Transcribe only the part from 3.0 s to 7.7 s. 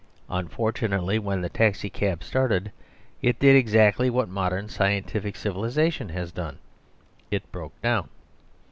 it did exactly what modern scientific civilisation has done it